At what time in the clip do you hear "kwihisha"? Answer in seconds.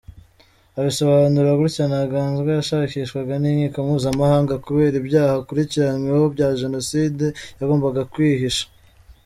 8.13-8.65